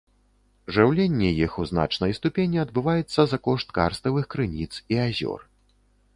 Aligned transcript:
Жыўленне 0.77 1.29
іх 1.47 1.51
у 1.63 1.65
значнай 1.71 2.15
ступені 2.19 2.57
адбываецца 2.65 3.21
за 3.35 3.41
кошт 3.49 3.67
карставых 3.77 4.25
крыніц 4.37 4.73
і 4.97 5.01
азёр. 5.07 5.39